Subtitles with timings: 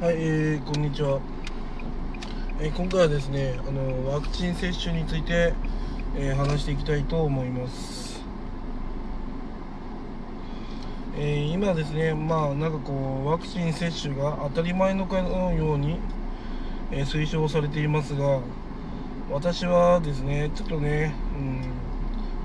[0.00, 1.20] はい、えー、こんにちは、
[2.58, 5.52] えー今回はですねあのワクチン接種について、
[6.16, 8.22] えー話していきたいと思います、
[11.18, 15.98] えー今ですねまあなんかこうワクチン接種が当たり前のかのように、
[16.92, 18.40] えー推奨されていますが
[19.30, 21.14] 私はですねちょっとね、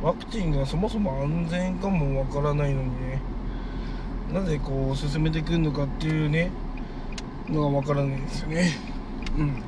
[0.01, 3.21] うん、ワクチンがそもそも安全かもわからないのにね
[4.33, 6.51] なぜこう進めてくるのかっていうね
[7.49, 8.71] のがわからないですよね。
[9.37, 9.61] うん。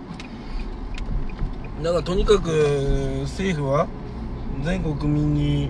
[1.83, 3.87] だからとにかく政府は
[4.63, 5.69] 全国民に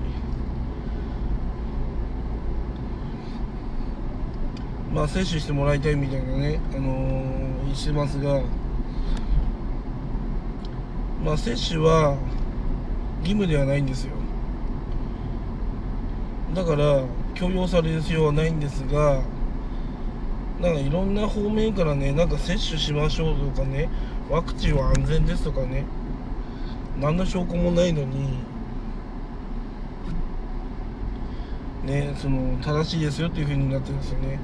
[4.93, 8.41] まあ接種してもらいたいみたいなねあのー言ってますが
[11.23, 12.17] まあ接種は
[13.19, 14.13] 義務ではないんですよ。
[16.55, 17.03] だから
[17.35, 19.21] 強要される必要はないんですが
[20.61, 23.89] なんかいろんな方面からねなんか接種しましょうとかね
[24.29, 25.83] ワクチンは安全ですとかね
[26.99, 28.39] 何の証拠もないのに
[31.85, 34.39] ねその正しいですよっていう風になってるんですよね。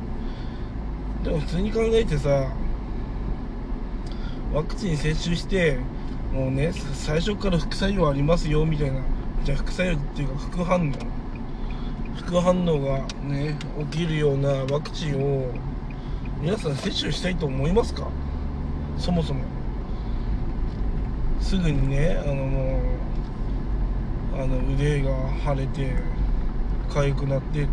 [1.24, 2.52] でも普通に考えてさ
[4.54, 5.80] ワクチン接種して
[6.32, 9.02] もうね最初から副作用ありますよみたいな
[9.44, 10.94] じゃあ副作用っていうか副反応
[12.18, 13.58] 副反応がね
[13.92, 15.48] 起きるようなワクチンを
[16.44, 18.06] 皆さん接種したいと思いますか？
[18.98, 19.46] そもそも。
[21.40, 22.82] すぐにねあのも
[24.38, 25.10] うあの腕が
[25.42, 25.96] 腫れて
[26.90, 27.72] 痒くなってって。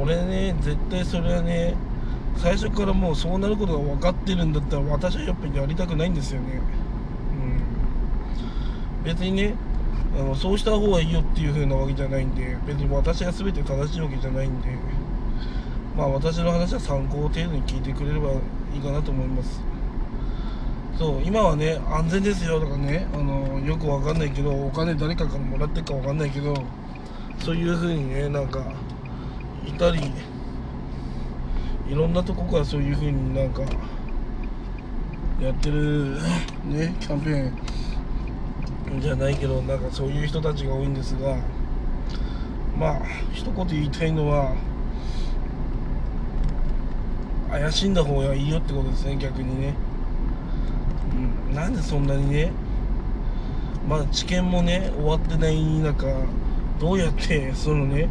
[0.00, 1.74] 俺ね絶対それはね
[2.36, 6.60] 最初からもうそうなることが分かってるんだったら私はやっぱりやりたくないんですよね。
[9.00, 9.02] うん。
[9.02, 9.54] 別にね
[10.16, 14.68] あのそうした方がいいよっていう風なわけじゃないんで別に私が全て正しいわけじゃないんで。
[15.98, 18.28] まあ私の話は参考程度に聞いてくれれば
[18.72, 19.60] いいかなと思います。
[20.96, 26.54] そう今はね安全ですよとかねあのよくわかんないけどお金誰かからもらってるかわかんないけど
[27.38, 28.60] そういう風にねなんか
[29.64, 30.00] いたり
[31.88, 33.62] いろんなとこからそういう風になんか
[35.40, 36.16] やってる
[36.64, 41.36] ねキャンペーンじゃないけどなんかそういう人たちが多いんですが
[42.76, 43.00] まあ
[43.32, 44.52] 一言言いたいのは
[47.50, 49.74] 怪しんだ方がいいよってことですね逆にね、
[51.48, 52.50] うん、なんでそんなにね。
[53.88, 56.06] まだ治験もね終わってない中
[56.78, 58.06] どうやってそのね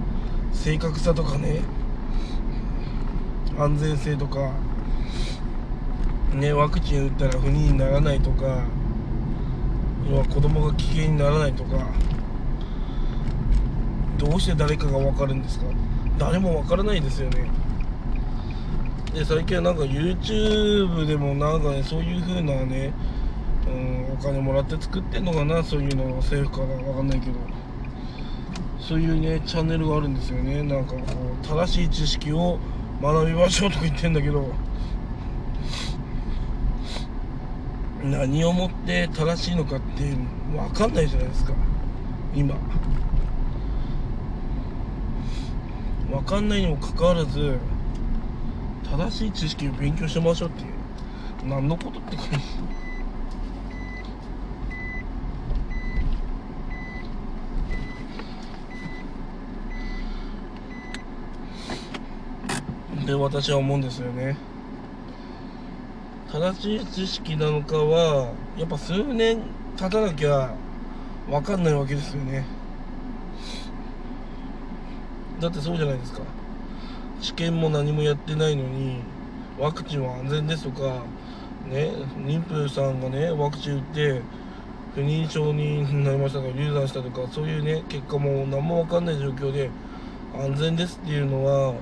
[0.52, 1.60] 正確さとかね
[3.60, 4.54] 安全性とか
[6.34, 8.64] ねワクチン打ったら不妊にならないとか
[10.10, 11.86] 要は子供が危険にならないとか
[14.18, 15.66] どうして誰かが分かるんですか？
[16.18, 17.52] 誰も分からないですよね。
[19.18, 22.94] で最近はなんか YouTube でもなんかねそういう風なね、
[23.66, 27.34] うん、お金もらって作ってんのかなそういうの政府から分かんないけど。
[28.80, 30.62] そういうねチャンネルがあるんですよね。
[30.62, 31.00] なんかこ
[31.44, 32.60] う正しい知識を
[33.02, 34.54] 学びましょうとか言ってんだけど。
[38.04, 40.04] 何をもって正しいのかって
[40.56, 41.54] 分かんないじゃないですか。
[42.36, 42.56] 今。
[46.12, 47.58] 分かんないにもかかわらず
[48.90, 50.74] 正しい知識を勉強しましょうっていう。
[51.46, 52.26] 何のことって感
[63.00, 64.38] じで私は思うんですよね。
[66.32, 69.42] 正しい知識なのかはやっぱ数年
[69.78, 70.54] 経たなきゃ
[71.30, 72.46] 分かんないわけですよね。
[75.40, 76.22] だってそうじゃないですか。
[77.28, 79.02] 試験も何もやってないのに
[79.60, 81.04] ワクチンは安全ですとか
[81.68, 84.22] ね妊婦さんがねワクチン打って
[84.96, 89.70] 不妊症になりましたとか流産したとかそういうね結果も何も分かんない状況で
[90.34, 91.74] 安全ですっていうのは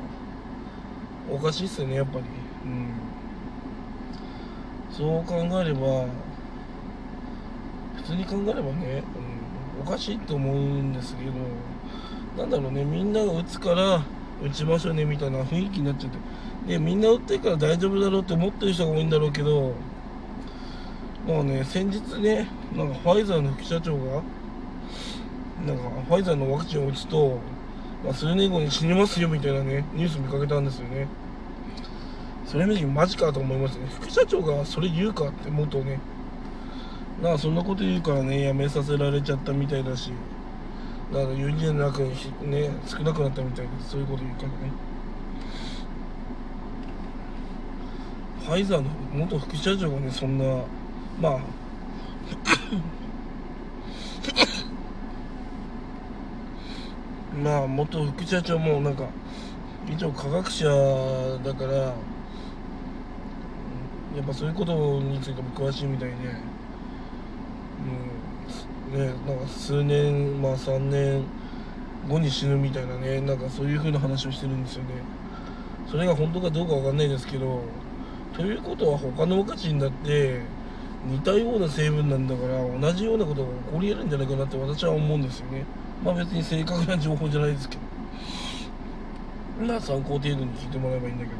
[1.31, 2.23] おかしいっすよねやっぱり。
[2.65, 2.93] うん。
[4.89, 6.07] そう考えれば
[7.97, 9.03] 普通に考えればね、
[9.77, 11.31] うん、おかしいと思うんですけど
[12.35, 14.01] なんだろうねみんなが打つから
[14.43, 16.17] 打ちましょうねみたいな雰囲気になっちゃって。
[16.67, 19.73] でみんな打ってるから大丈夫だろうって思ってる人が多いんだろうけど
[21.27, 24.23] まあね先日ねなんかファイザーの副社長が
[25.65, 27.39] なんかファイザーのワクチンを打つと、
[28.03, 31.07] まあ、数年後に死にますよみたいなねニュース見かけたんですよね。
[32.47, 33.87] それ見てマジかと思いましたね。
[33.91, 35.99] 副社長がそれ言うかって思うとね
[37.21, 40.11] なんかそんなこと言うからね辞めさせられちゃったみたいだし。
[41.13, 41.99] なんか友人なく
[42.43, 44.53] ね少なくなったみたいでそういうこと言うからね。
[48.45, 50.45] ファイザーの元副社長がねそんな
[51.19, 51.39] まあ
[57.41, 59.07] まあ元副社長もなんか
[59.87, 60.65] 一応科学者
[61.43, 61.93] だからや
[64.21, 66.15] っぱそういうことについても詳しいみたいで、
[68.95, 71.23] ね、なんか数年まあ3年
[72.07, 74.89] 後に死ぬみたいなねなんかそういう風な話をしてるんですよね。
[75.89, 77.61] それが本当かどうかわかんないですけど
[78.33, 80.41] ということは他のワクチンだって
[81.05, 85.63] 似たような成分なんだから同じようなことが起こり得るんじゃないかなって私は思うんですよね。
[86.03, 87.81] まあ別に正確な情報じゃないですけど。
[89.67, 91.37] まあ参考程度に聞いてもらえばいいんだけど。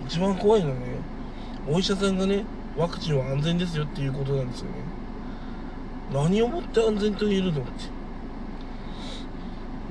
[0.00, 0.06] うん。
[0.06, 0.82] 一番怖いのはね
[1.68, 2.44] お医者さんがね
[2.76, 4.72] ワクチンは安全ですよっていうことなんですよね。
[6.12, 7.70] 何をもって安全と言えるのって。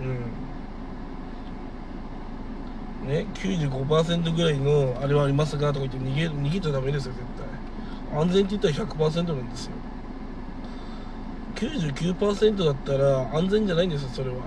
[0.01, 0.03] う
[3.07, 3.07] ん。
[3.07, 7.25] ね95%ぐらいのあれはありますがとか言って逃げ逃げちゃダメですよ絶
[8.11, 8.19] 対。
[8.19, 9.71] 安全って言ったら100%なんですよ。
[11.55, 14.37] 99%だったら安全じゃないんですよそれは。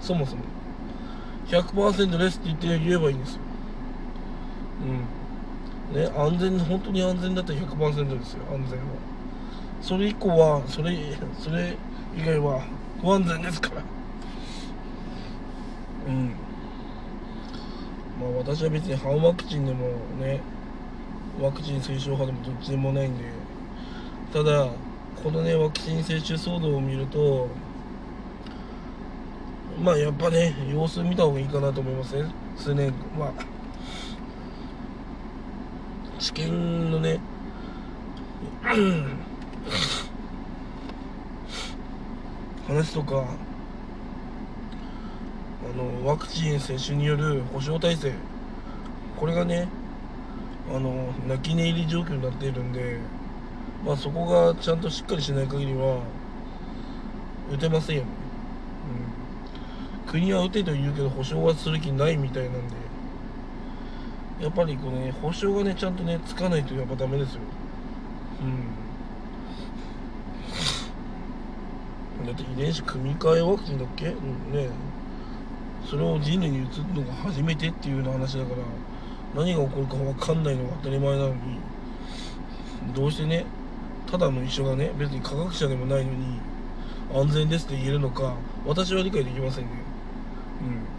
[0.00, 0.42] そもそも。
[1.46, 3.40] 100%ですって言って言えばいいんですよ。
[4.82, 5.04] うん。
[5.92, 8.84] ね安全本当に安全だったら100%ですよ安全は。
[9.80, 10.96] それ以降はそれ
[11.38, 11.76] それ
[12.16, 12.62] 以外は
[13.00, 13.82] 不安全ですから。
[16.08, 16.26] うん。
[18.20, 19.88] まあ私は別に反ワクチンでも
[20.20, 20.40] ね
[21.40, 23.24] ワクチン推奨派でもどっちでもないんで。
[24.32, 24.68] ただ
[25.22, 27.48] このねワクチン接種騒動を見ると
[29.82, 33.57] まあやっぱね様子見た方がいいかなと思いますね数年まあ
[36.18, 37.20] 治験のね
[42.66, 43.24] 話とか
[45.64, 48.12] あのワクチン接種による保障体制。
[49.16, 49.68] これがね
[50.74, 52.98] あの泣き寝入り状況になっているんで、
[53.84, 56.02] まあ、そこがちゃんとしっかりしない限りは
[57.50, 58.02] 打てませんよ、
[60.06, 62.87] うん、国は打てと言うけど保証はする気ないみたいなんで。
[64.40, 67.40] やっぱりこのね保証がねちゃんとねつかないとやっぱダメですよ。
[68.42, 68.88] うん。
[72.26, 74.68] だって遺伝子組み換えワクチンだっけ、うん、ね
[75.88, 76.60] それを人類に移
[76.94, 78.56] るのが初めてっていうような話だから
[79.34, 81.34] 何が起こるか分かんないのが当たり前なのに
[82.94, 83.46] どうしてね
[84.10, 86.38] ただの医者がね別に科学者でもないのに
[87.14, 88.34] 安全ですって言えるのか
[88.66, 89.70] 私は理解できませんね。
[90.60, 90.97] うん。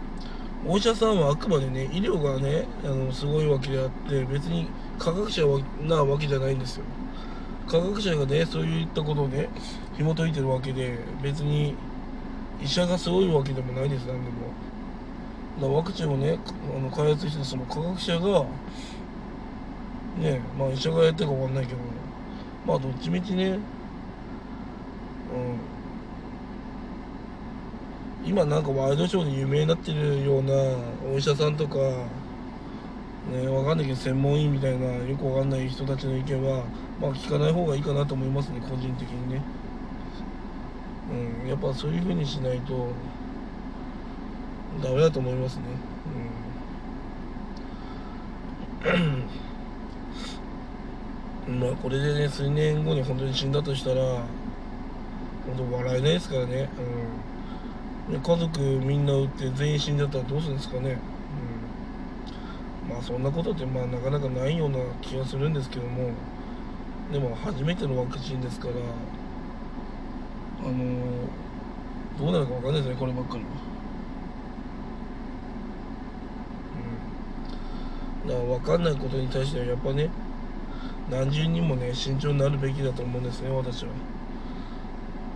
[0.66, 4.68] お医者さんはあくまでね医療がねあのすごいわけであって別に
[4.98, 5.42] 科学者
[5.80, 6.84] なわけじゃないんですよ。
[7.66, 9.48] 科学者がねそういったことをね
[9.96, 11.74] 紐解いてるわけで別に
[12.62, 14.52] 医者がすごいわけでもないです何でも。
[15.60, 16.38] だワクチンをね
[16.76, 18.44] あの開発してその科学者が
[20.18, 21.78] ねまあ医者がやってるか分かんないけど
[22.66, 23.60] まあどっちみちねうん
[28.24, 30.52] 今なんかワイドショーで有名になってるような
[31.12, 31.78] お医者さんとか
[33.32, 36.64] ねわかんないけど専門医みたいなよくわかんない人たちの意見は
[37.00, 39.42] まあ聞かない方がいいかなと思いますね個人的にね。
[41.10, 42.88] うんやっぱそういう風にしないと
[44.82, 45.62] ダメだと思いますね。
[48.84, 48.88] う
[51.56, 51.60] ん。
[51.60, 54.00] まあこれでね数年後に本当に死んだとしたら
[55.46, 57.39] 本当笑えないですからね、うん、
[58.18, 60.98] 家族みんな打って全員死んじゃったらどうするんですかね、
[62.84, 66.10] うん、まあそんなことってまあなかなかないような気がするんですけども。
[67.12, 68.74] でも初めてのワクチンですから。
[70.62, 71.28] あの、
[72.18, 73.42] どうなるか分かんないですねこればっかり。
[73.42, 73.50] は。
[78.28, 80.08] だから分かんないことに対してはやっぱね
[81.10, 83.88] 何重にもね慎重になるべきだと思うんですね私は。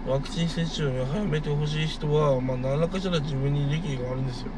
[0.06, 4.49] ワクチン接種を早めてほしい人は、まあ、何らかしら自分に利益があるんですよ。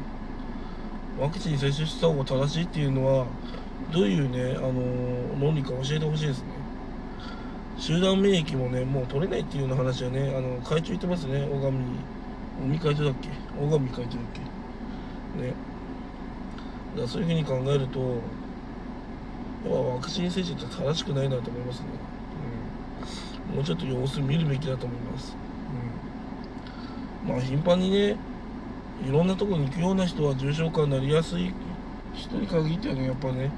[1.19, 3.25] ワクチン接種した方が正しいっていうのは
[3.93, 4.73] どういうねあの
[5.41, 6.45] 論理か教えてほしいですね。
[7.79, 11.41] 集団免疫もねもう取れないっていうような話はねあの会長言ってますね。
[11.45, 11.77] 大神
[12.59, 13.29] 尾身会長だっけ？
[13.57, 14.09] 大神会長だっ
[15.37, 15.41] け？
[15.41, 15.53] ね。
[16.93, 18.19] だからそういうふうに考えるとやっ
[19.63, 21.85] ぱワクチン接種って正しくないなと思いますね、
[23.53, 25.35] もうちょっと様子見るべきだと思います、
[27.23, 28.17] うん、まあ頻繁にね
[29.07, 31.53] いろんなとこに行くような人は重症化になりやすい
[32.13, 33.51] 人に限ってはねやっぱね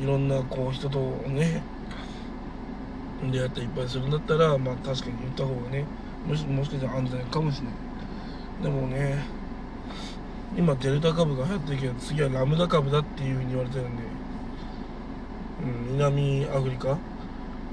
[0.00, 1.62] いろんなこう人とね
[3.30, 5.84] 出会ったりいっぱいするんだったらまあ確かに言った方がね
[6.26, 7.74] もしもしかしたら安全かもしれない。
[8.62, 9.24] でもね
[10.56, 14.02] 今デルタ株が流行ってるけど次はラムダ株だっていうふうに言われてるんで、
[15.64, 16.96] うん、南アフリカ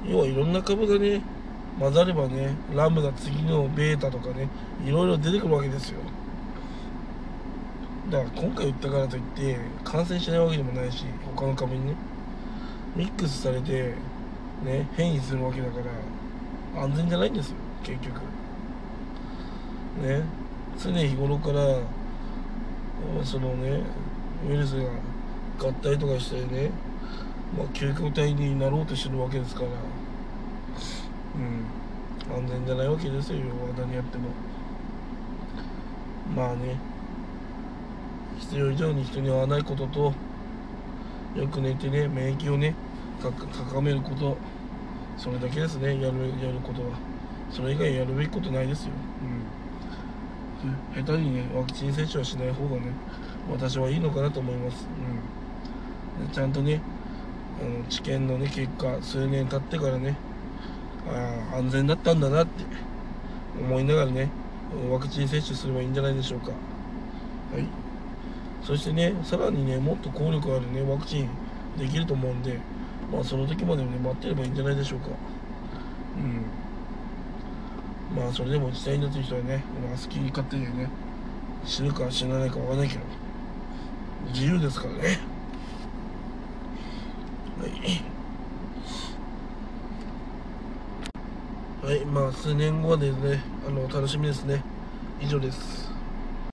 [0.07, 1.21] 要はいろんな株がね
[1.79, 4.47] 混ざればねラムダ次のベータとかね
[4.85, 5.99] いろいろ出てくるわけですよ。
[8.09, 11.05] だから今回言ったからといって感染しないわけでもないし
[11.35, 11.95] 他の株にね。
[12.95, 13.93] ミックスされて
[14.65, 15.79] ね変異するわけだか
[16.75, 18.19] ら安全じゃないんですよ結局。
[20.03, 20.23] ね
[20.77, 21.79] 常日頃から
[23.23, 23.81] そのね
[24.49, 24.89] ウイルスが
[25.59, 26.71] 合体とかしてね、
[27.57, 29.67] まあ、究極体になろうとしてるわけですから。
[29.67, 29.71] う
[31.39, 32.41] ん。
[32.43, 34.29] 安全じゃないわけですよ和田にやっても。
[36.35, 36.77] まあね。
[38.39, 40.13] 必要以上に人に会わないことと
[41.35, 42.75] よく寝てね免疫をね
[43.21, 44.37] 高めること。
[45.17, 47.11] それだけですねやるやることは。
[47.51, 48.91] それ以外やるべきことないですよ、
[50.95, 52.93] うん、下手にねワクチン接種はしない方がね
[53.51, 54.87] 私はいいのかなと思います、
[56.21, 56.81] うん、ちゃんとね
[57.89, 60.15] 治験のね結果数年経ってからね
[61.07, 62.63] あ安全だったんだなって
[63.59, 64.29] 思いながらね
[64.89, 66.47] ワクチン接種すればいいんじゃないでしょうか。
[66.47, 66.53] は
[67.59, 67.67] い。
[68.63, 71.29] そしてねさらにねもっと効力あるねワクチン
[71.77, 72.59] できると思うんで
[73.11, 75.07] まあその時までね待ってればいいんじゃないでしょうか。
[76.17, 78.17] うん。
[78.17, 80.89] まあそれでも自治体になってる人はね、まあ、好きに勝手にね
[81.65, 83.01] 死ぬか死なないかわからないけど
[84.33, 85.30] 自由ですからね。
[87.61, 88.01] はい。
[91.81, 94.61] はいまあ数年後はですねあの楽しみですね。
[95.19, 95.80] 以上です。